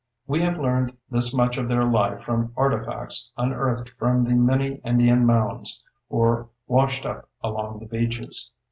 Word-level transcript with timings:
We 0.25 0.39
have 0.39 0.57
learned 0.57 0.97
this 1.11 1.31
much 1.31 1.57
of 1.59 1.69
their 1.69 1.83
life 1.85 2.23
from 2.23 2.53
artifacts 2.57 3.31
unearthed 3.37 3.89
from 3.91 4.23
the 4.23 4.33
many 4.33 4.77
Indian 4.83 5.27
mounds 5.27 5.83
or 6.09 6.49
washed 6.65 7.05
up 7.05 7.29
along 7.43 7.77
the 7.77 7.85
beaches. 7.85 8.51